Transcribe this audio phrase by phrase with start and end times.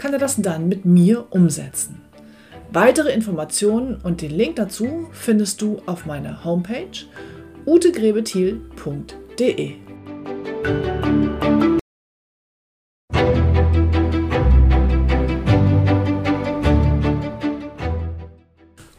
[0.00, 2.00] kann er das dann mit mir umsetzen.
[2.72, 7.04] Weitere Informationen und den Link dazu findest du auf meiner Homepage
[7.66, 9.74] utegrebethiel.de.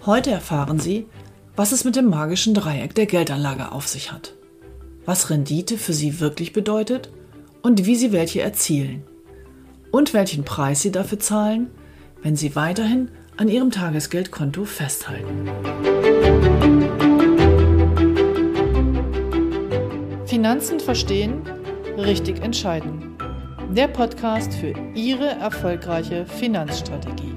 [0.05, 1.07] Heute erfahren Sie,
[1.55, 4.35] was es mit dem magischen Dreieck der Geldanlage auf sich hat,
[5.05, 7.09] was Rendite für Sie wirklich bedeutet
[7.63, 9.03] und wie Sie welche erzielen
[9.91, 11.69] und welchen Preis Sie dafür zahlen,
[12.23, 15.49] wenn Sie weiterhin an Ihrem Tagesgeldkonto festhalten.
[20.25, 21.41] Finanzen verstehen,
[21.97, 23.17] richtig entscheiden.
[23.71, 27.35] Der Podcast für Ihre erfolgreiche Finanzstrategie.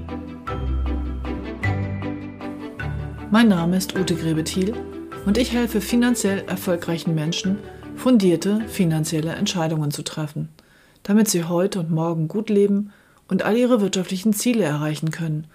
[3.30, 4.74] Mein Name ist Ute Grebethiel
[5.27, 7.58] und ich helfe finanziell erfolgreichen Menschen,
[7.96, 10.50] fundierte finanzielle Entscheidungen zu treffen,
[11.05, 12.92] damit sie heute und morgen gut leben
[13.28, 15.46] und all ihre wirtschaftlichen Ziele erreichen können,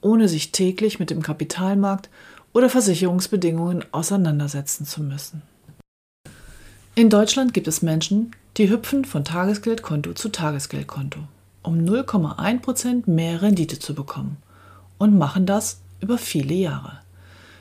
[0.00, 2.08] ohne sich täglich mit dem Kapitalmarkt
[2.52, 5.42] oder Versicherungsbedingungen auseinandersetzen zu müssen.
[6.94, 11.20] In Deutschland gibt es Menschen, die hüpfen von Tagesgeldkonto zu Tagesgeldkonto,
[11.62, 14.36] um 0,1% mehr Rendite zu bekommen
[14.98, 17.00] und machen das über viele Jahre.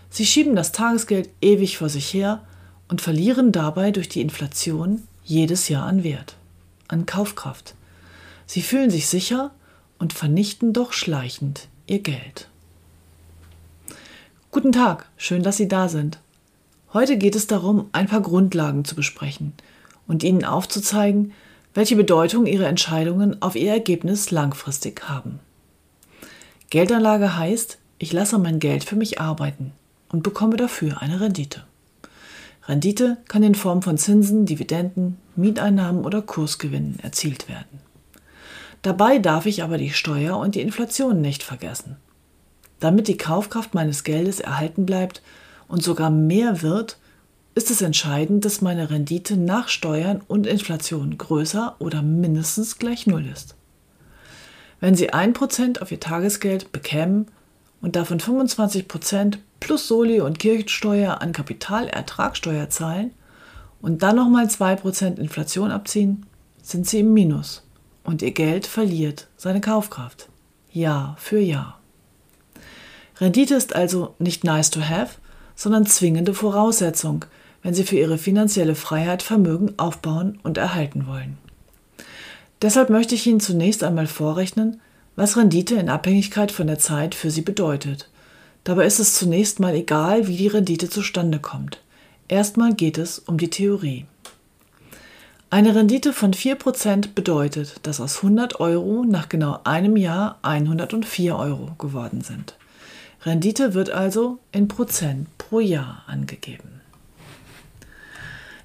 [0.10, 2.42] Sie schieben das Tagesgeld ewig vor sich her
[2.90, 6.36] und verlieren dabei durch die Inflation jedes Jahr an Wert,
[6.92, 7.76] an Kaufkraft.
[8.46, 9.52] Sie fühlen sich sicher
[9.98, 12.50] und vernichten doch schleichend ihr Geld.
[14.52, 16.20] Guten Tag, schön, dass Sie da sind.
[16.94, 19.54] Heute geht es darum, ein paar Grundlagen zu besprechen
[20.08, 21.32] und Ihnen aufzuzeigen,
[21.74, 25.40] welche Bedeutung Ihre Entscheidungen auf Ihr Ergebnis langfristig haben.
[26.70, 29.72] Geldanlage heißt, ich lasse mein Geld für mich arbeiten
[30.10, 31.64] und bekomme dafür eine Rendite.
[32.68, 37.80] Rendite kann in Form von Zinsen, Dividenden, Mieteinnahmen oder Kursgewinnen erzielt werden.
[38.82, 41.98] Dabei darf ich aber die Steuer und die Inflation nicht vergessen.
[42.80, 45.22] Damit die Kaufkraft meines Geldes erhalten bleibt
[45.68, 46.98] und sogar mehr wird,
[47.54, 53.26] ist es entscheidend, dass meine Rendite nach Steuern und Inflation größer oder mindestens gleich Null
[53.28, 53.56] ist.
[54.80, 57.28] Wenn Sie 1% auf Ihr Tagesgeld bekämen
[57.82, 63.12] und davon 25% plus Soli und Kirchensteuer an Kapitalertragssteuer zahlen
[63.82, 66.26] und dann nochmal 2% Inflation abziehen,
[66.62, 67.64] sind sie im Minus
[68.04, 70.28] und ihr Geld verliert seine Kaufkraft.
[70.74, 71.80] Jahr für Jahr.
[73.20, 75.16] Rendite ist also nicht nice to have,
[75.56, 77.26] sondern zwingende Voraussetzung,
[77.62, 81.38] wenn Sie für Ihre finanzielle Freiheit Vermögen aufbauen und erhalten wollen.
[82.62, 84.82] Deshalb möchte ich Ihnen zunächst einmal vorrechnen,
[85.16, 88.10] was Rendite in Abhängigkeit von der Zeit für Sie bedeutet
[88.64, 91.82] Dabei ist es zunächst mal egal, wie die Rendite zustande kommt.
[92.28, 94.06] Erstmal geht es um die Theorie.
[95.50, 101.72] Eine Rendite von 4% bedeutet, dass aus 100 Euro nach genau einem Jahr 104 Euro
[101.78, 102.56] geworden sind.
[103.24, 106.82] Rendite wird also in Prozent pro Jahr angegeben.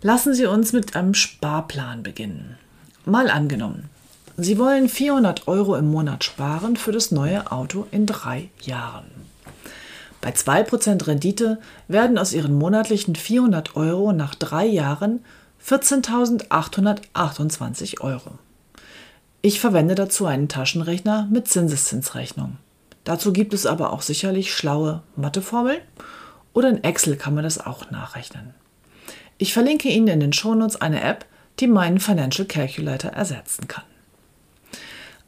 [0.01, 2.57] Lassen Sie uns mit einem Sparplan beginnen.
[3.05, 3.89] Mal angenommen,
[4.37, 9.26] Sie wollen 400 Euro im Monat sparen für das neue Auto in drei Jahren.
[10.21, 15.25] Bei 2% Rendite werden aus Ihren monatlichen 400 Euro nach drei Jahren
[15.65, 18.32] 14.828 Euro.
[19.43, 22.56] Ich verwende dazu einen Taschenrechner mit Zinseszinsrechnung.
[23.04, 25.81] Dazu gibt es aber auch sicherlich schlaue Matheformeln
[26.53, 28.54] oder in Excel kann man das auch nachrechnen.
[29.38, 31.27] Ich verlinke Ihnen in den Shownotes eine App,
[31.60, 33.84] die meinen Financial Calculator ersetzen kann.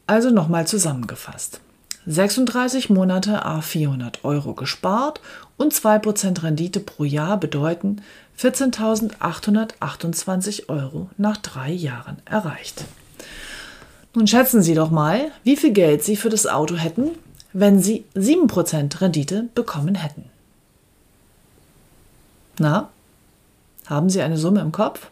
[0.07, 1.61] Also nochmal zusammengefasst.
[2.09, 5.21] 36 Monate a 400 Euro gespart
[5.59, 8.01] und 2% Rendite pro Jahr bedeuten
[8.41, 12.87] 14.828 Euro nach drei Jahren erreicht.
[14.15, 17.11] Nun schätzen Sie doch mal, wie viel Geld Sie für das Auto hätten,
[17.53, 20.25] wenn Sie 7% Rendite bekommen hätten.
[22.59, 22.89] Na,
[23.87, 25.11] haben Sie eine Summe im Kopf?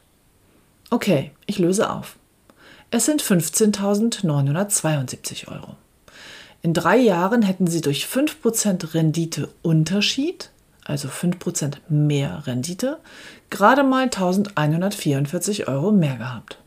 [0.89, 2.17] Okay, ich löse auf.
[2.91, 5.77] Es sind 15.972 Euro.
[6.67, 10.51] In drei Jahren hätten sie durch 5% Renditeunterschied,
[10.85, 12.99] also 5% mehr Rendite,
[13.51, 16.59] gerade mal 1144 Euro mehr gehabt.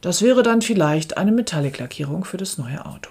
[0.00, 3.10] Das wäre dann vielleicht eine Metallic-Lackierung für das neue Auto.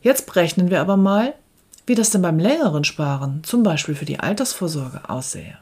[0.00, 1.34] Jetzt berechnen wir aber mal,
[1.84, 5.58] wie das denn beim längeren Sparen, zum Beispiel für die Altersvorsorge, aussähe.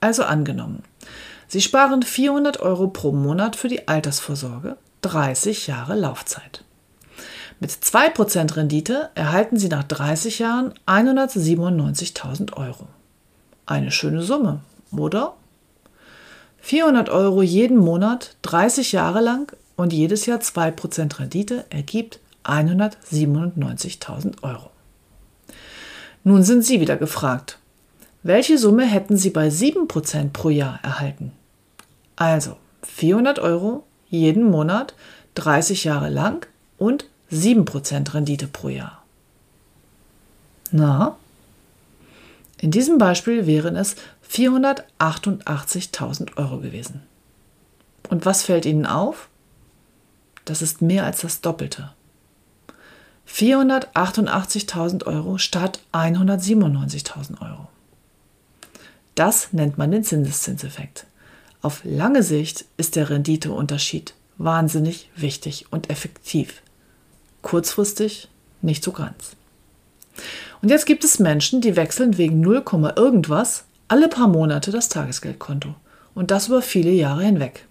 [0.00, 0.84] Also angenommen,
[1.48, 6.64] Sie sparen 400 Euro pro Monat für die Altersvorsorge, 30 Jahre Laufzeit.
[7.60, 12.86] Mit 2% Rendite erhalten Sie nach 30 Jahren 197.000 Euro.
[13.66, 14.60] Eine schöne Summe,
[14.96, 15.34] oder?
[16.60, 24.70] 400 Euro jeden Monat, 30 Jahre lang und jedes Jahr 2% Rendite ergibt 197.000 Euro.
[26.24, 27.58] Nun sind Sie wieder gefragt.
[28.22, 31.32] Welche Summe hätten Sie bei 7% pro Jahr erhalten?
[32.16, 34.94] Also 400 Euro jeden Monat,
[35.34, 36.46] 30 Jahre lang
[36.78, 39.02] und 7% Rendite pro Jahr.
[40.70, 41.16] Na?
[42.60, 43.96] In diesem Beispiel wären es
[44.30, 47.02] 488.000 Euro gewesen.
[48.08, 49.28] Und was fällt Ihnen auf?
[50.44, 51.92] Das ist mehr als das Doppelte.
[53.28, 57.68] 488.000 Euro statt 197.000 Euro.
[59.14, 61.06] Das nennt man den Zinseszinseffekt.
[61.60, 66.62] Auf lange Sicht ist der Renditeunterschied wahnsinnig wichtig und effektiv.
[67.42, 68.28] Kurzfristig
[68.62, 69.36] nicht so ganz.
[70.60, 72.64] Und jetzt gibt es Menschen, die wechseln wegen 0,
[72.96, 75.74] irgendwas alle paar Monate das Tagesgeldkonto.
[76.14, 77.64] Und das über viele Jahre hinweg.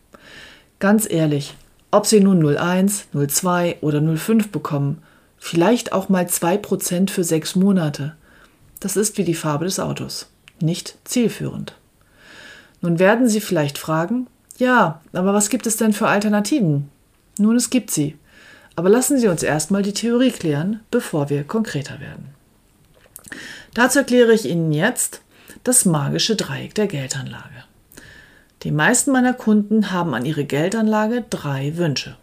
[0.79, 1.55] Ganz ehrlich,
[1.91, 5.01] ob sie nun 0,1, 0,2 oder 0,5 bekommen,
[5.37, 8.15] vielleicht auch mal 2% für sechs Monate,
[8.79, 10.27] das ist wie die Farbe des Autos,
[10.61, 11.75] nicht zielführend.
[12.81, 14.27] Nun werden Sie vielleicht fragen,
[14.57, 16.89] ja, aber was gibt es denn für Alternativen?
[17.39, 18.17] Nun, es gibt sie.
[18.77, 22.29] Aber lassen Sie uns erstmal die Theorie klären, bevor wir konkreter werden.
[23.73, 25.21] Dazu erkläre ich Ihnen jetzt
[25.63, 27.63] das magische Dreieck der Geldanlage.
[28.61, 32.17] Die meisten meiner Kunden haben an ihre Geldanlage drei Wünsche.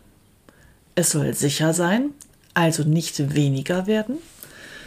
[0.94, 2.10] Es soll sicher sein,
[2.54, 4.18] also nicht weniger werden.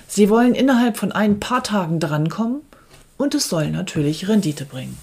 [0.08, 2.62] Sie wollen innerhalb von ein paar Tagen drankommen
[3.18, 4.98] und es soll natürlich Rendite bringen.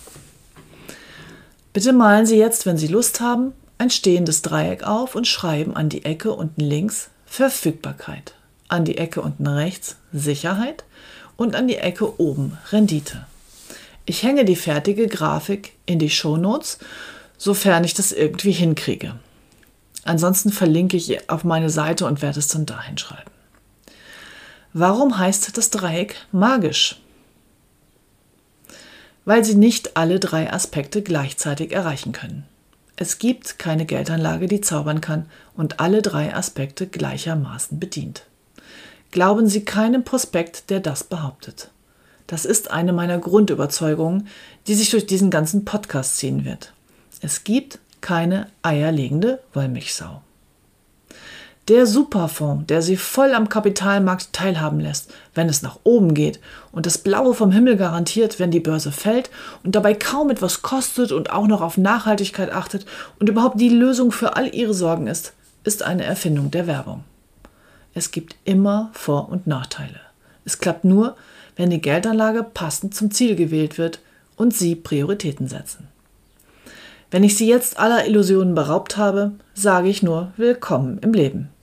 [1.74, 5.88] Bitte malen Sie jetzt, wenn Sie Lust haben, ein stehendes Dreieck auf und schreiben an
[5.88, 8.34] die Ecke unten links Verfügbarkeit,
[8.68, 10.84] an die Ecke unten rechts Sicherheit
[11.36, 13.26] und an die Ecke oben Rendite.
[14.06, 16.78] Ich hänge die fertige Grafik in die Shownotes,
[17.38, 19.16] sofern ich das irgendwie hinkriege.
[20.04, 23.30] Ansonsten verlinke ich auf meine Seite und werde es dann dahin schreiben.
[24.72, 27.00] Warum heißt das Dreieck magisch?
[29.24, 32.44] weil sie nicht alle drei Aspekte gleichzeitig erreichen können.
[32.96, 35.26] Es gibt keine Geldanlage, die zaubern kann
[35.56, 38.26] und alle drei Aspekte gleichermaßen bedient.
[39.10, 41.70] Glauben Sie keinem Prospekt, der das behauptet.
[42.26, 44.28] Das ist eine meiner Grundüberzeugungen,
[44.66, 46.72] die sich durch diesen ganzen Podcast ziehen wird.
[47.20, 50.22] Es gibt keine eierlegende Wollmilchsau.
[51.68, 56.38] Der Superfonds, der Sie voll am Kapitalmarkt teilhaben lässt, wenn es nach oben geht
[56.72, 59.30] und das Blaue vom Himmel garantiert, wenn die Börse fällt
[59.62, 62.84] und dabei kaum etwas kostet und auch noch auf Nachhaltigkeit achtet
[63.18, 65.32] und überhaupt die Lösung für all Ihre Sorgen ist,
[65.64, 67.02] ist eine Erfindung der Werbung.
[67.94, 70.00] Es gibt immer Vor- und Nachteile.
[70.44, 71.16] Es klappt nur,
[71.56, 74.00] wenn die Geldanlage passend zum Ziel gewählt wird
[74.36, 75.88] und Sie Prioritäten setzen.
[77.10, 81.53] Wenn ich Sie jetzt aller Illusionen beraubt habe, sage ich nur Willkommen im Leben.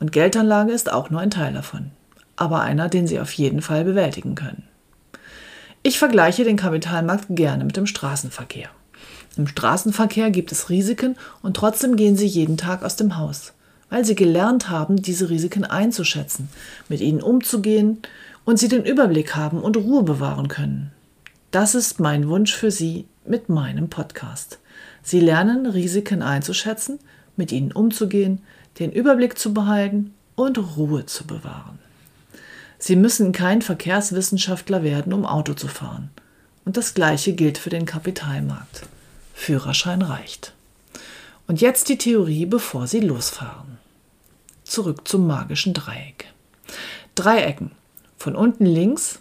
[0.00, 1.90] Und Geldanlage ist auch nur ein Teil davon,
[2.36, 4.64] aber einer, den Sie auf jeden Fall bewältigen können.
[5.82, 8.68] Ich vergleiche den Kapitalmarkt gerne mit dem Straßenverkehr.
[9.36, 13.52] Im Straßenverkehr gibt es Risiken und trotzdem gehen Sie jeden Tag aus dem Haus,
[13.88, 16.48] weil Sie gelernt haben, diese Risiken einzuschätzen,
[16.88, 17.98] mit ihnen umzugehen
[18.44, 20.92] und Sie den Überblick haben und Ruhe bewahren können.
[21.50, 24.58] Das ist mein Wunsch für Sie mit meinem Podcast.
[25.02, 26.98] Sie lernen, Risiken einzuschätzen,
[27.36, 28.42] mit ihnen umzugehen,
[28.78, 31.78] den Überblick zu behalten und Ruhe zu bewahren.
[32.78, 36.10] Sie müssen kein Verkehrswissenschaftler werden, um Auto zu fahren.
[36.64, 38.82] Und das Gleiche gilt für den Kapitalmarkt.
[39.34, 40.52] Führerschein reicht.
[41.46, 43.78] Und jetzt die Theorie, bevor Sie losfahren.
[44.64, 46.26] Zurück zum magischen Dreieck.
[47.14, 47.72] Dreiecken.
[48.18, 49.20] Von unten links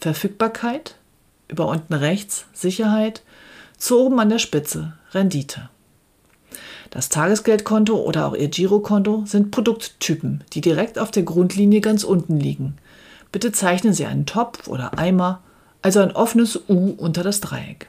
[0.00, 0.96] Verfügbarkeit,
[1.48, 3.22] über unten rechts Sicherheit,
[3.78, 5.70] zu oben an der Spitze Rendite.
[6.94, 12.38] Das Tagesgeldkonto oder auch Ihr Girokonto sind Produkttypen, die direkt auf der Grundlinie ganz unten
[12.38, 12.76] liegen.
[13.32, 15.42] Bitte zeichnen Sie einen Topf oder Eimer,
[15.82, 17.88] also ein offenes U unter das Dreieck.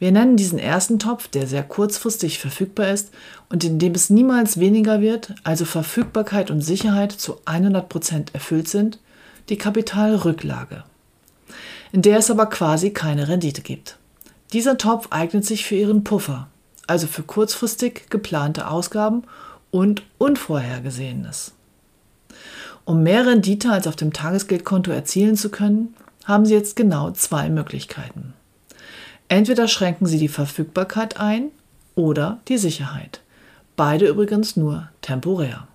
[0.00, 3.12] Wir nennen diesen ersten Topf, der sehr kurzfristig verfügbar ist
[3.48, 8.98] und in dem es niemals weniger wird, also Verfügbarkeit und Sicherheit zu 100% erfüllt sind,
[9.50, 10.82] die Kapitalrücklage,
[11.92, 13.98] in der es aber quasi keine Rendite gibt.
[14.52, 16.48] Dieser Topf eignet sich für Ihren Puffer,
[16.86, 19.24] also für kurzfristig geplante Ausgaben
[19.70, 21.52] und Unvorhergesehenes.
[22.84, 27.48] Um mehr Rendite als auf dem Tagesgeldkonto erzielen zu können, haben Sie jetzt genau zwei
[27.48, 28.34] Möglichkeiten.
[29.28, 31.50] Entweder schränken Sie die Verfügbarkeit ein
[31.96, 33.20] oder die Sicherheit.
[33.74, 35.66] Beide übrigens nur temporär.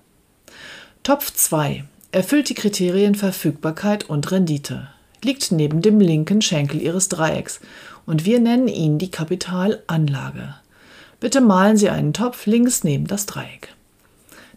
[1.03, 4.87] Topf 2 erfüllt die Kriterien Verfügbarkeit und Rendite,
[5.23, 7.59] liegt neben dem linken Schenkel Ihres Dreiecks
[8.05, 10.55] und wir nennen ihn die Kapitalanlage.
[11.21, 13.75] Bitte malen Sie einen Topf links neben das Dreieck.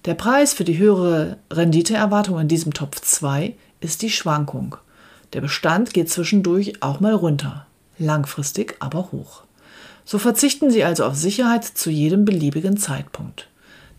[0.06, 4.76] Der Preis für die höhere Renditeerwartung in diesem Topf 2 ist die Schwankung.
[5.34, 7.66] Der Bestand geht zwischendurch auch mal runter,
[7.98, 9.42] langfristig aber hoch.
[10.06, 13.46] So verzichten Sie also auf Sicherheit zu jedem beliebigen Zeitpunkt.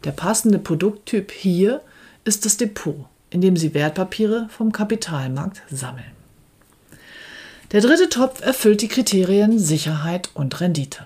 [0.03, 1.81] Der passende Produkttyp hier
[2.23, 6.11] ist das Depot, in dem Sie Wertpapiere vom Kapitalmarkt sammeln.
[7.71, 11.05] Der dritte Topf erfüllt die Kriterien Sicherheit und Rendite.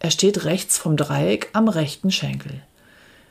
[0.00, 2.62] Er steht rechts vom Dreieck am rechten Schenkel.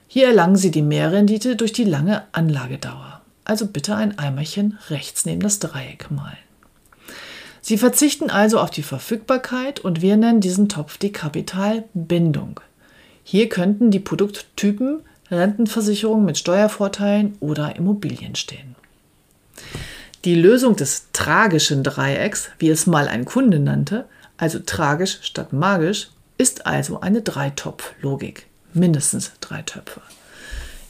[0.08, 3.22] Hier erlangen Sie die Mehrrendite durch die lange Anlagedauer.
[3.46, 6.38] Also bitte ein Eimerchen rechts neben das Dreieck malen.
[7.62, 12.60] Sie verzichten also auf die Verfügbarkeit und wir nennen diesen Topf die Kapitalbindung.
[13.24, 18.76] Hier könnten die Produkttypen Rentenversicherung mit Steuervorteilen oder Immobilien stehen.
[20.24, 24.06] Die Lösung des tragischen Dreiecks, wie es mal ein Kunde nannte,
[24.38, 30.02] also tragisch statt magisch, ist also eine Dreitopf-Logik mindestens drei Töpfe.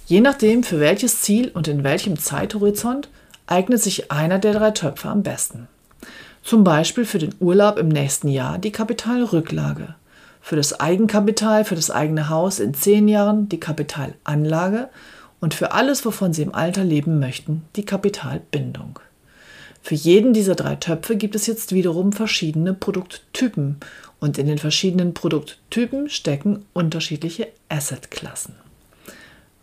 [0.05, 3.09] Je nachdem, für welches Ziel und in welchem Zeithorizont
[3.45, 5.67] eignet sich einer der drei Töpfe am besten.
[6.43, 9.95] Zum Beispiel für den Urlaub im nächsten Jahr die Kapitalrücklage,
[10.41, 14.89] für das Eigenkapital, für das eigene Haus in zehn Jahren die Kapitalanlage
[15.41, 18.99] und für alles, wovon Sie im Alter leben möchten, die Kapitalbindung.
[19.87, 23.77] Für jeden dieser drei Töpfe gibt es jetzt wiederum verschiedene Produkttypen
[24.19, 28.55] und in den verschiedenen Produkttypen stecken unterschiedliche Assetklassen.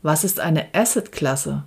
[0.01, 1.65] Was ist eine Assetklasse?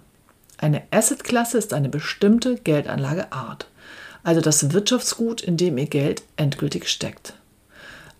[0.57, 3.67] Eine Assetklasse ist eine bestimmte Geldanlageart,
[4.23, 7.35] also das Wirtschaftsgut, in dem Ihr Geld endgültig steckt.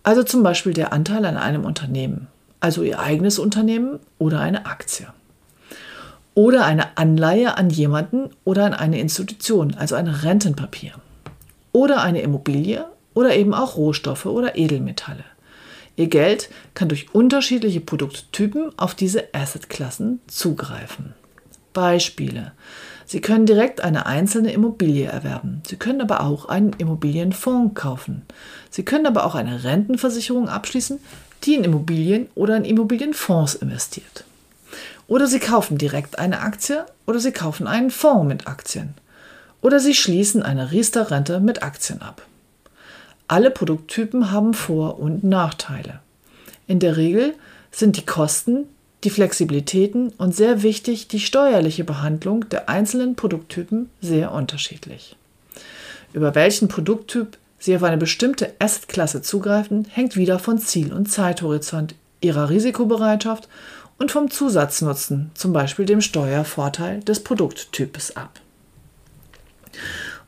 [0.04, 2.28] Also zum Beispiel der Anteil an einem Unternehmen,
[2.60, 5.08] also Ihr eigenes Unternehmen oder eine Aktie.
[6.38, 10.92] Oder eine Anleihe an jemanden oder an eine Institution, also ein Rentenpapier.
[11.72, 15.24] Oder eine Immobilie oder eben auch Rohstoffe oder Edelmetalle.
[15.96, 21.16] Ihr Geld kann durch unterschiedliche Produkttypen auf diese Assetklassen zugreifen.
[21.74, 22.52] Beispiele.
[23.08, 25.64] Sie können direkt eine einzelne Immobilie erwerben.
[25.66, 28.22] Sie können aber auch einen Immobilienfonds kaufen.
[28.70, 31.00] Sie können aber auch eine Rentenversicherung abschließen,
[31.46, 34.27] die in Immobilien oder in Immobilienfonds investiert.
[35.08, 38.94] Oder Sie kaufen direkt eine Aktie oder Sie kaufen einen Fonds mit Aktien.
[39.62, 42.22] Oder Sie schließen eine Riester-Rente mit Aktien ab.
[43.28, 46.00] Alle Produkttypen haben Vor- und Nachteile.
[46.68, 47.34] In der Regel
[47.72, 48.66] sind die Kosten,
[49.04, 55.16] die Flexibilitäten und sehr wichtig die steuerliche Behandlung der einzelnen Produkttypen sehr unterschiedlich.
[56.14, 61.96] Über welchen Produkttyp Sie auf eine bestimmte Assetklasse zugreifen, hängt wieder von Ziel und Zeithorizont,
[62.22, 63.48] Ihrer Risikobereitschaft
[64.00, 68.40] und vom Zusatznutzen, zum Beispiel dem Steuervorteil des Produkttypes ab.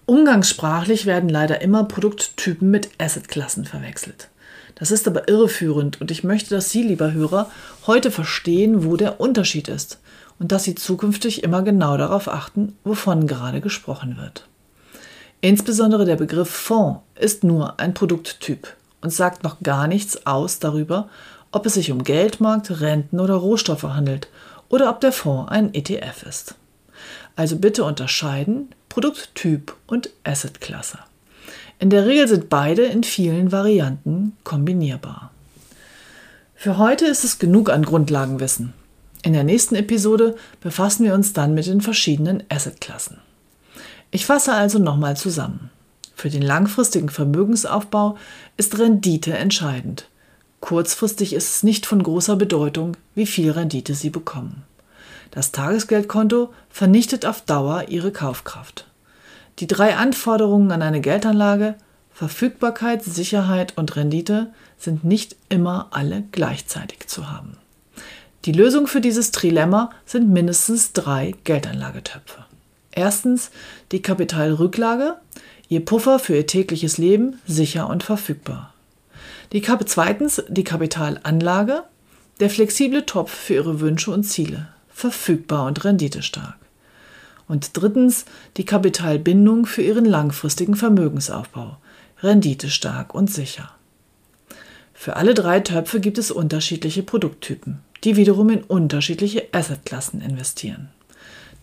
[0.05, 4.29] Umgangssprachlich werden leider immer Produkttypen mit Assetklassen verwechselt.
[4.75, 7.51] Das ist aber irreführend und ich möchte, dass Sie, lieber Hörer,
[7.85, 9.99] heute verstehen, wo der Unterschied ist
[10.39, 14.47] und dass Sie zukünftig immer genau darauf achten, wovon gerade gesprochen wird.
[15.41, 21.09] Insbesondere der Begriff Fonds ist nur ein Produkttyp und sagt noch gar nichts aus darüber,
[21.51, 24.27] ob es sich um Geldmarkt, Renten oder Rohstoffe handelt
[24.69, 26.55] oder ob der Fonds ein ETF ist.
[27.35, 30.99] Also bitte unterscheiden Produkttyp und Assetklasse.
[31.79, 35.31] In der Regel sind beide in vielen Varianten kombinierbar.
[36.55, 38.73] Für heute ist es genug an Grundlagenwissen.
[39.23, 43.19] In der nächsten Episode befassen wir uns dann mit den verschiedenen Assetklassen.
[44.11, 45.69] Ich fasse also nochmal zusammen.
[46.15, 48.17] Für den langfristigen Vermögensaufbau
[48.57, 50.08] ist Rendite entscheidend.
[50.61, 54.63] Kurzfristig ist es nicht von großer Bedeutung, wie viel Rendite Sie bekommen.
[55.31, 58.85] Das Tagesgeldkonto vernichtet auf Dauer ihre Kaufkraft.
[59.59, 61.75] Die drei Anforderungen an eine Geldanlage
[62.19, 67.55] Verfügbarkeit, Sicherheit und Rendite sind nicht immer alle gleichzeitig zu haben.
[68.43, 72.45] Die Lösung für dieses Trilemma sind mindestens drei Geldanlagetöpfe.
[72.91, 73.51] Erstens
[73.93, 75.15] die Kapitalrücklage,
[75.69, 78.73] ihr Puffer für ihr tägliches Leben sicher und verfügbar.
[79.51, 81.83] Die zweitens die Kapitalanlage,
[82.39, 86.57] der flexible Topf für ihre Wünsche und Ziele verfügbar und renditestark.
[87.47, 88.25] Und drittens
[88.57, 91.77] die Kapitalbindung für ihren langfristigen Vermögensaufbau,
[92.21, 93.71] renditestark und sicher.
[94.93, 100.89] Für alle drei Töpfe gibt es unterschiedliche Produkttypen, die wiederum in unterschiedliche Assetklassen investieren.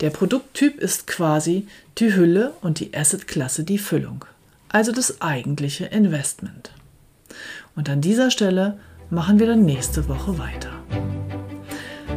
[0.01, 4.25] Der Produkttyp ist quasi die Hülle und die Assetklasse die Füllung,
[4.71, 6.71] also das eigentliche Investment.
[7.77, 8.79] Und an dieser Stelle
[9.11, 10.71] machen wir dann nächste Woche weiter.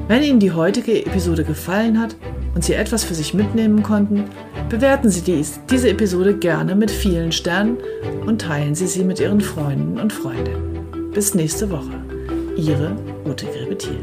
[0.07, 2.15] Wenn Ihnen die heutige Episode gefallen hat
[2.55, 4.23] und Sie etwas für sich mitnehmen konnten,
[4.69, 7.77] bewerten Sie dies, diese Episode gerne mit vielen Sternen
[8.25, 11.11] und teilen Sie sie mit Ihren Freunden und Freundinnen.
[11.13, 11.91] Bis nächste Woche.
[12.55, 13.99] Ihre Ute Grebethiel.